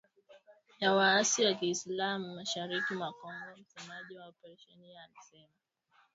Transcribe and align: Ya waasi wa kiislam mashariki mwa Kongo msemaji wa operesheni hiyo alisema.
Ya 0.79 0.93
waasi 0.95 1.45
wa 1.45 1.53
kiislam 1.53 2.35
mashariki 2.35 2.93
mwa 2.95 3.11
Kongo 3.13 3.55
msemaji 3.57 4.17
wa 4.17 4.27
operesheni 4.27 4.83
hiyo 4.85 4.99
alisema. 5.03 5.53